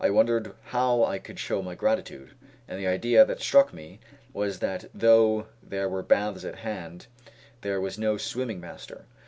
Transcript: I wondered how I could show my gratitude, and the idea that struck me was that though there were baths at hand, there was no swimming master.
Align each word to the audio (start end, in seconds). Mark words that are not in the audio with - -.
I 0.03 0.09
wondered 0.09 0.53
how 0.63 1.03
I 1.03 1.19
could 1.19 1.37
show 1.37 1.61
my 1.61 1.75
gratitude, 1.75 2.31
and 2.67 2.79
the 2.79 2.87
idea 2.87 3.23
that 3.23 3.39
struck 3.39 3.71
me 3.71 3.99
was 4.33 4.57
that 4.57 4.89
though 4.95 5.45
there 5.61 5.87
were 5.87 6.01
baths 6.01 6.43
at 6.43 6.55
hand, 6.55 7.05
there 7.61 7.79
was 7.79 7.99
no 7.99 8.17
swimming 8.17 8.59
master. 8.59 9.05